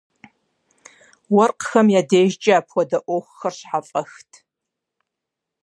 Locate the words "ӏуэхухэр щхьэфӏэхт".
3.05-4.31